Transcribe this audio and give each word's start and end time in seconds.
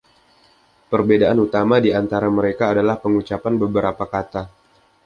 Perbedaan 0.91 1.37
utama 1.45 1.75
di 1.85 1.89
antara 2.01 2.25
mereka 2.37 2.65
adalah 2.73 2.97
pengucapan 3.03 3.53
beberapa 3.63 4.05
kata. 4.15 4.43